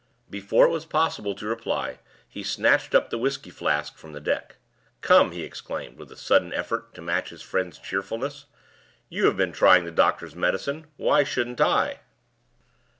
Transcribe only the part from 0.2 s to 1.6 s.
Before it was possible to